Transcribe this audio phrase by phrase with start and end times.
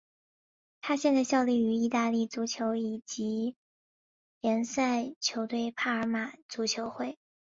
[0.81, 3.55] 他现在效力于意大利足球乙级
[4.39, 7.19] 联赛球队帕尔马足球会。